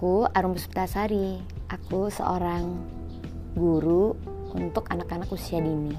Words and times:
Aku 0.00 0.24
Arum 0.32 0.56
Puspitasari. 0.56 1.44
Aku 1.68 2.08
seorang 2.08 2.72
guru 3.52 4.16
untuk 4.56 4.88
anak-anak 4.88 5.28
usia 5.28 5.60
dini. 5.60 5.92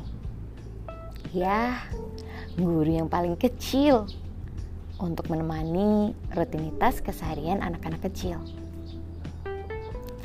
Ya, 1.29 1.85
guru 2.57 2.89
yang 2.89 3.05
paling 3.13 3.37
kecil 3.37 4.09
untuk 4.97 5.29
menemani 5.29 6.17
rutinitas 6.33 6.97
keseharian 7.05 7.61
anak-anak 7.61 8.01
kecil. 8.09 8.41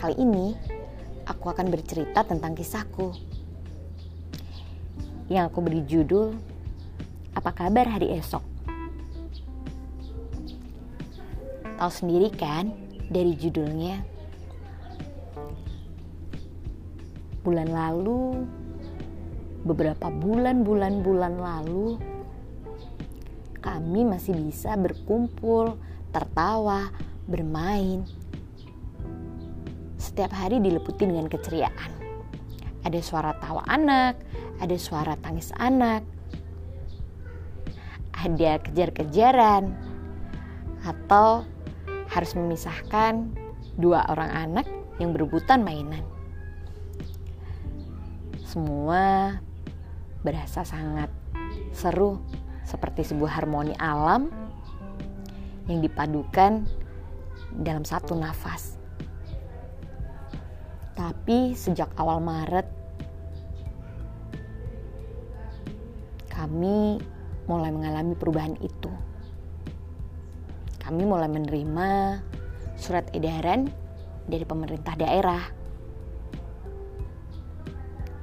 Kali 0.01 0.25
ini 0.25 0.57
aku 1.29 1.53
akan 1.53 1.69
bercerita 1.69 2.25
tentang 2.25 2.57
kisahku 2.57 3.13
yang 5.29 5.53
aku 5.53 5.61
beri 5.61 5.85
judul 5.85 6.33
Apa 7.37 7.53
kabar 7.53 7.85
hari 7.93 8.09
esok? 8.17 8.41
Tahu 11.77 11.93
sendiri 11.93 12.33
kan 12.33 12.86
dari 13.11 13.33
judulnya 13.39 14.17
Bulan 17.47 17.71
lalu 17.71 18.43
beberapa 19.63 20.11
bulan-bulan-bulan 20.11 21.35
lalu 21.39 21.95
kami 23.63 24.03
masih 24.07 24.35
bisa 24.35 24.75
berkumpul, 24.79 25.79
tertawa, 26.11 26.91
bermain. 27.27 28.03
Setiap 29.99 30.31
hari 30.35 30.63
diliputi 30.63 31.07
dengan 31.07 31.27
keceriaan. 31.27 31.91
Ada 32.87 32.99
suara 33.03 33.35
tawa 33.43 33.63
anak, 33.67 34.19
ada 34.63 34.77
suara 34.79 35.19
tangis 35.19 35.51
anak, 35.59 36.07
ada 38.15 38.63
kejar-kejaran, 38.63 39.75
atau 40.87 41.43
harus 42.17 42.33
memisahkan 42.33 43.29
dua 43.77 44.09
orang 44.09 44.33
anak 44.33 44.67
yang 44.97 45.13
berebutan 45.13 45.61
mainan. 45.61 46.01
Semua 48.41 49.37
berasa 50.25 50.65
sangat 50.65 51.13
seru 51.77 52.25
seperti 52.65 53.05
sebuah 53.13 53.37
harmoni 53.37 53.77
alam 53.77 54.33
yang 55.69 55.85
dipadukan 55.85 56.65
dalam 57.53 57.85
satu 57.85 58.17
nafas. 58.17 58.81
Tapi 60.97 61.53
sejak 61.53 61.93
awal 62.01 62.25
Maret 62.25 62.65
kami 66.33 66.97
mulai 67.45 67.69
mengalami 67.69 68.17
perubahan 68.17 68.57
itu. 68.65 68.89
Kami 70.87 71.03
mulai 71.03 71.27
menerima 71.27 72.23
surat 72.79 73.11
edaran 73.11 73.67
dari 74.31 74.47
pemerintah 74.47 74.95
daerah 74.95 75.43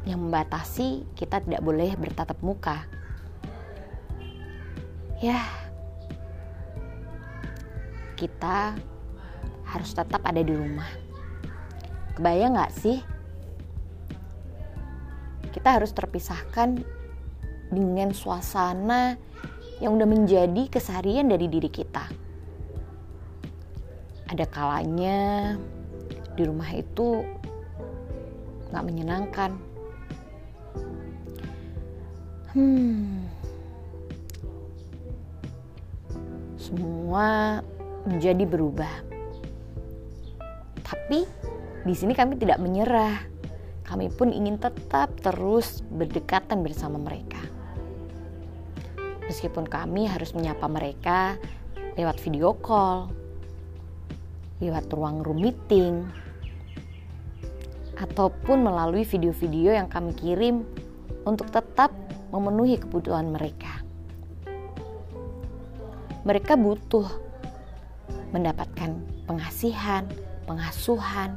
yang 0.08 0.24
membatasi 0.24 1.04
kita 1.16 1.44
tidak 1.44 1.60
boleh 1.64 1.96
bertatap 1.96 2.36
muka 2.44 2.84
ya 5.24 5.40
kita 8.20 8.76
harus 9.68 9.92
tetap 9.92 10.22
ada 10.24 10.40
di 10.40 10.54
rumah. 10.54 10.88
Kebayang 12.16 12.56
gak 12.56 12.72
sih? 12.72 13.00
Kita 15.52 15.80
harus 15.80 15.92
terpisahkan 15.92 16.84
dengan 17.74 18.14
suasana 18.14 19.18
yang 19.82 19.98
udah 19.98 20.08
menjadi 20.08 20.70
keseharian 20.70 21.28
dari 21.28 21.50
diri 21.50 21.68
kita. 21.68 22.23
Ada 24.34 24.50
kalanya 24.50 25.54
di 26.34 26.42
rumah 26.42 26.66
itu 26.74 27.22
gak 28.74 28.82
menyenangkan. 28.82 29.54
Hmm, 32.58 33.30
semua 36.58 37.62
menjadi 38.10 38.50
berubah. 38.50 39.06
Tapi 40.82 41.30
di 41.86 41.94
sini 41.94 42.18
kami 42.18 42.42
tidak 42.42 42.58
menyerah. 42.58 43.30
Kami 43.86 44.10
pun 44.10 44.34
ingin 44.34 44.58
tetap 44.58 45.14
terus 45.22 45.86
berdekatan 45.94 46.66
bersama 46.66 46.98
mereka. 46.98 47.38
Meskipun 49.30 49.70
kami 49.70 50.10
harus 50.10 50.34
menyapa 50.34 50.66
mereka 50.66 51.38
lewat 51.94 52.18
video 52.18 52.58
call, 52.58 53.14
lewat 54.64 54.88
ruang 54.96 55.20
room 55.20 55.44
meeting, 55.44 56.08
ataupun 58.00 58.64
melalui 58.64 59.04
video-video 59.04 59.76
yang 59.76 59.92
kami 59.92 60.16
kirim 60.16 60.64
untuk 61.28 61.52
tetap 61.52 61.92
memenuhi 62.32 62.80
kebutuhan 62.80 63.30
mereka 63.30 63.84
mereka 66.24 66.56
butuh 66.56 67.08
mendapatkan 68.32 68.96
pengasihan, 69.28 70.08
pengasuhan, 70.48 71.36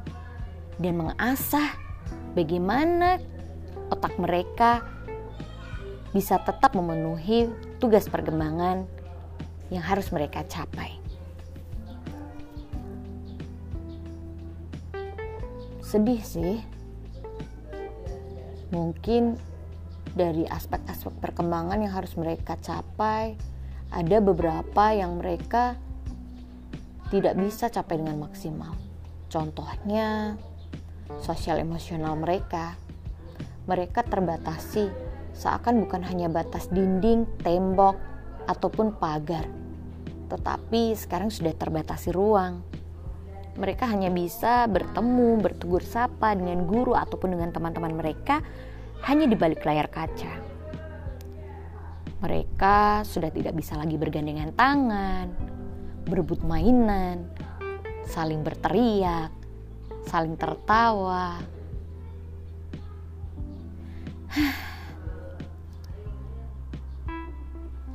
dan 0.79 0.95
mengasah 0.95 1.75
bagaimana 2.39 3.19
otak 3.91 4.15
mereka 4.17 4.87
bisa 6.15 6.41
tetap 6.41 6.73
memenuhi 6.73 7.51
tugas 7.83 8.09
perkembangan 8.09 8.87
yang 9.69 9.83
harus 9.83 10.09
mereka 10.15 10.47
capai. 10.47 10.97
Sedih 15.97 16.21
sih, 16.21 16.61
mungkin 18.69 19.41
dari 20.13 20.45
aspek-aspek 20.45 21.25
perkembangan 21.25 21.81
yang 21.81 21.97
harus 21.97 22.13
mereka 22.21 22.61
capai 22.61 23.33
ada 23.89 24.21
beberapa 24.21 24.93
yang 24.93 25.17
mereka 25.17 25.81
tidak 27.09 27.41
bisa 27.41 27.73
capai 27.73 27.97
dengan 27.97 28.21
maksimal. 28.21 28.77
Contohnya, 29.33 30.37
sosial 31.25 31.65
emosional 31.65 32.13
mereka. 32.21 32.77
Mereka 33.65 34.05
terbatasi, 34.05 34.93
seakan 35.33 35.81
bukan 35.89 36.05
hanya 36.05 36.29
batas 36.29 36.69
dinding, 36.69 37.25
tembok, 37.41 37.97
ataupun 38.45 39.01
pagar, 39.01 39.49
tetapi 40.29 40.93
sekarang 40.93 41.33
sudah 41.33 41.57
terbatasi 41.57 42.13
ruang. 42.13 42.76
Mereka 43.57 43.89
hanya 43.89 44.13
bisa 44.13 44.69
bertemu, 44.69 45.41
bertegur 45.41 45.81
sapa 45.81 46.37
dengan 46.37 46.69
guru 46.69 46.93
ataupun 46.93 47.33
dengan 47.33 47.49
teman-teman 47.57 47.97
mereka 47.97 48.45
hanya 49.09 49.25
di 49.25 49.33
balik 49.33 49.65
layar 49.65 49.89
kaca. 49.89 50.29
Mereka 52.21 53.05
sudah 53.09 53.33
tidak 53.33 53.57
bisa 53.57 53.81
lagi 53.81 53.97
bergandengan 53.97 54.53
tangan, 54.53 55.33
berebut 56.05 56.45
mainan, 56.45 57.25
saling 58.05 58.45
berteriak, 58.45 59.33
saling 60.05 60.37
tertawa. 60.37 61.41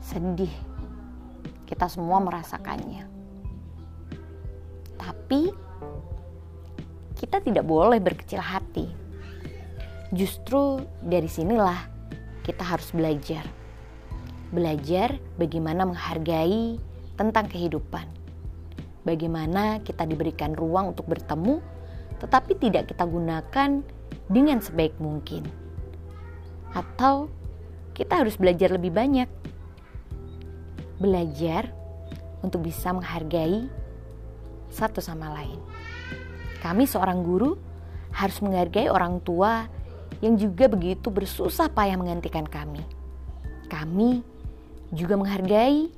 Sedih, 0.10 0.54
kita 1.70 1.86
semua 1.86 2.18
merasakannya. 2.18 3.21
Tapi 5.32 5.48
kita 7.16 7.40
tidak 7.40 7.64
boleh 7.64 8.04
berkecil 8.04 8.44
hati. 8.44 8.84
Justru 10.12 10.84
dari 11.00 11.32
sinilah 11.32 11.88
kita 12.44 12.60
harus 12.60 12.92
belajar 12.92 13.48
belajar 14.52 15.16
bagaimana 15.40 15.88
menghargai 15.88 16.76
tentang 17.16 17.48
kehidupan. 17.48 18.04
Bagaimana 19.08 19.80
kita 19.80 20.04
diberikan 20.04 20.52
ruang 20.52 20.92
untuk 20.92 21.08
bertemu, 21.08 21.64
tetapi 22.20 22.60
tidak 22.60 22.92
kita 22.92 23.08
gunakan 23.08 23.88
dengan 24.28 24.60
sebaik 24.60 25.00
mungkin. 25.00 25.48
Atau 26.76 27.32
kita 27.96 28.20
harus 28.20 28.36
belajar 28.36 28.76
lebih 28.76 28.92
banyak. 28.92 29.32
Belajar 31.00 31.72
untuk 32.44 32.68
bisa 32.68 32.92
menghargai 32.92 33.80
satu 34.72 35.04
sama 35.04 35.30
lain. 35.36 35.60
Kami 36.64 36.88
seorang 36.88 37.22
guru 37.22 37.58
harus 38.12 38.38
menghargai 38.44 38.88
orang 38.92 39.20
tua 39.24 39.68
yang 40.22 40.38
juga 40.38 40.70
begitu 40.70 41.10
bersusah 41.10 41.72
payah 41.72 41.98
menggantikan 41.98 42.46
kami. 42.46 42.84
Kami 43.72 44.22
juga 44.92 45.16
menghargai 45.18 45.90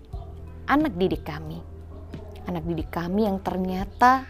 anak 0.69 0.95
didik 0.95 1.25
kami. 1.25 1.59
Anak 2.47 2.63
didik 2.67 2.91
kami 2.91 3.25
yang 3.27 3.39
ternyata 3.39 4.23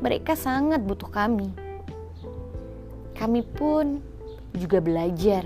mereka 0.00 0.36
sangat 0.36 0.80
butuh 0.84 1.08
kami. 1.08 1.52
Kami 3.14 3.40
pun 3.56 4.00
juga 4.56 4.80
belajar 4.80 5.44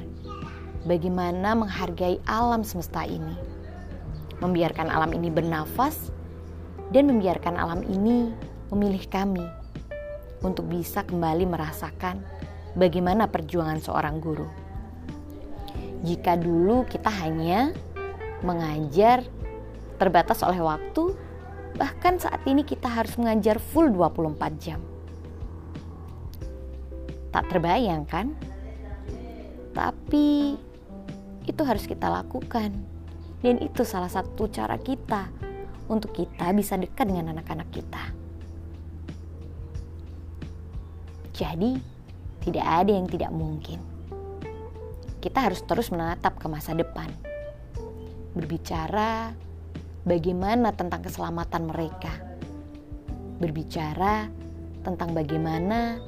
bagaimana 0.87 1.59
menghargai 1.59 2.23
alam 2.29 2.63
semesta 2.63 3.03
ini. 3.05 3.35
Membiarkan 4.39 4.87
alam 4.87 5.11
ini 5.11 5.33
bernafas 5.35 6.15
dan 6.89 7.09
membiarkan 7.09 7.55
alam 7.57 7.85
ini 7.85 8.33
memilih 8.73 9.05
kami 9.09 9.45
untuk 10.41 10.69
bisa 10.71 11.05
kembali 11.05 11.45
merasakan 11.45 12.23
bagaimana 12.79 13.29
perjuangan 13.29 13.81
seorang 13.83 14.23
guru. 14.23 14.49
Jika 16.07 16.39
dulu 16.39 16.87
kita 16.87 17.11
hanya 17.11 17.75
mengajar 18.47 19.27
terbatas 19.99 20.47
oleh 20.47 20.63
waktu, 20.63 21.11
bahkan 21.75 22.23
saat 22.23 22.39
ini 22.47 22.63
kita 22.63 22.87
harus 22.87 23.19
mengajar 23.19 23.59
full 23.59 23.91
24 23.91 24.63
jam. 24.63 24.81
Tak 27.35 27.51
terbayang 27.51 28.07
kan? 28.07 28.33
Tapi 29.75 30.55
itu 31.45 31.63
harus 31.67 31.85
kita 31.85 32.07
lakukan. 32.07 32.71
Dan 33.39 33.63
itu 33.63 33.87
salah 33.87 34.11
satu 34.11 34.51
cara 34.51 34.75
kita 34.83 35.48
untuk 35.89 36.13
kita 36.13 36.53
bisa 36.53 36.77
dekat 36.77 37.09
dengan 37.09 37.33
anak-anak 37.33 37.69
kita. 37.73 38.05
Jadi, 41.33 41.81
tidak 42.45 42.67
ada 42.67 42.91
yang 42.93 43.09
tidak 43.09 43.33
mungkin. 43.33 43.81
Kita 45.19 45.51
harus 45.51 45.63
terus 45.67 45.91
menatap 45.91 46.39
ke 46.39 46.47
masa 46.47 46.75
depan. 46.75 47.11
Berbicara 48.33 49.35
bagaimana 50.07 50.71
tentang 50.73 51.03
keselamatan 51.03 51.69
mereka. 51.69 52.13
Berbicara 53.39 54.31
tentang 54.83 55.15
bagaimana 55.15 55.99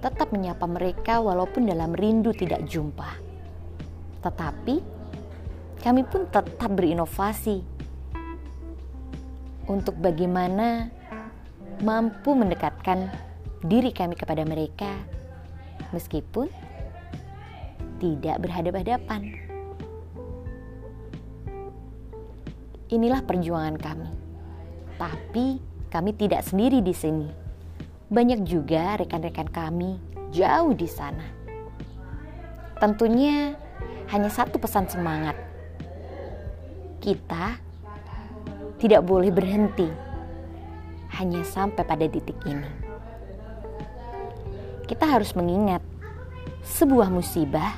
tetap 0.00 0.32
menyapa 0.32 0.64
mereka 0.68 1.20
walaupun 1.24 1.68
dalam 1.68 1.92
rindu 1.92 2.32
tidak 2.36 2.64
jumpa. 2.68 3.16
Tetapi 4.24 4.76
kami 5.80 6.02
pun 6.08 6.28
tetap 6.28 6.70
berinovasi 6.72 7.75
untuk 9.66 9.98
bagaimana 9.98 10.90
mampu 11.82 12.32
mendekatkan 12.32 13.10
diri 13.66 13.90
kami 13.90 14.14
kepada 14.14 14.46
mereka 14.46 14.88
meskipun 15.90 16.48
tidak 17.98 18.36
berhadapan-hadapan. 18.40 19.22
Inilah 22.86 23.20
perjuangan 23.26 23.76
kami. 23.80 24.10
Tapi 24.96 25.46
kami 25.90 26.10
tidak 26.14 26.46
sendiri 26.46 26.78
di 26.80 26.94
sini. 26.94 27.28
Banyak 28.06 28.46
juga 28.46 28.94
rekan-rekan 28.94 29.50
kami 29.50 29.98
jauh 30.30 30.70
di 30.70 30.86
sana. 30.86 31.26
Tentunya 32.78 33.58
hanya 34.14 34.30
satu 34.30 34.62
pesan 34.62 34.86
semangat. 34.86 35.34
Kita 37.02 37.65
tidak 38.76 39.02
boleh 39.04 39.32
berhenti 39.32 39.88
hanya 41.16 41.40
sampai 41.46 41.82
pada 41.84 42.04
titik 42.04 42.36
ini. 42.44 42.68
Kita 44.86 45.08
harus 45.08 45.32
mengingat 45.34 45.82
sebuah 46.62 47.08
musibah 47.10 47.74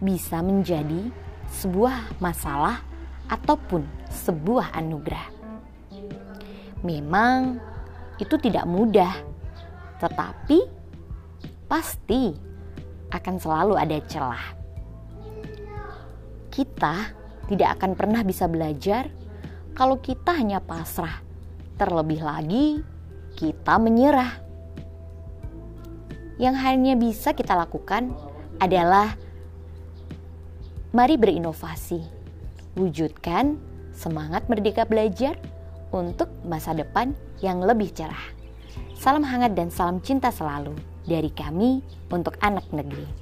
bisa 0.00 0.40
menjadi 0.40 1.12
sebuah 1.50 2.22
masalah 2.22 2.80
ataupun 3.28 3.84
sebuah 4.10 4.74
anugerah. 4.74 5.28
Memang 6.80 7.60
itu 8.16 8.34
tidak 8.40 8.64
mudah, 8.64 9.12
tetapi 10.00 10.64
pasti 11.68 12.32
akan 13.12 13.36
selalu 13.36 13.74
ada 13.76 13.98
celah. 14.08 14.46
Kita 16.50 16.94
tidak 17.46 17.68
akan 17.78 17.92
pernah 17.94 18.22
bisa 18.24 18.48
belajar 18.50 19.06
kalau 19.74 19.98
kita 19.98 20.34
hanya 20.34 20.60
pasrah. 20.62 21.22
Terlebih 21.80 22.20
lagi, 22.20 22.84
kita 23.36 23.80
menyerah. 23.80 24.36
Yang 26.36 26.56
hanya 26.60 26.94
bisa 26.96 27.32
kita 27.32 27.56
lakukan 27.56 28.12
adalah 28.60 29.16
mari 30.92 31.16
berinovasi, 31.16 32.00
wujudkan 32.76 33.56
semangat 33.92 34.48
merdeka 34.48 34.84
belajar 34.88 35.36
untuk 35.92 36.32
masa 36.44 36.72
depan 36.72 37.12
yang 37.44 37.60
lebih 37.60 37.92
cerah. 37.92 38.32
Salam 38.96 39.24
hangat 39.24 39.56
dan 39.56 39.72
salam 39.72 40.00
cinta 40.00 40.28
selalu 40.28 40.76
dari 41.08 41.32
kami 41.32 41.80
untuk 42.12 42.36
anak 42.44 42.68
negeri. 42.72 43.19